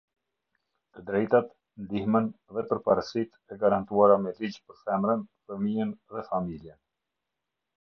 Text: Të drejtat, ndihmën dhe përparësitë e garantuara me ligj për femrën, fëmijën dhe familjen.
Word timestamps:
Të 0.93 1.01
drejtat, 1.09 1.51
ndihmën 1.83 2.29
dhe 2.57 2.63
përparësitë 2.71 3.57
e 3.57 3.59
garantuara 3.65 4.17
me 4.25 4.33
ligj 4.41 4.59
për 4.71 4.81
femrën, 4.87 5.25
fëmijën 5.51 5.97
dhe 6.17 6.25
familjen. 6.33 6.83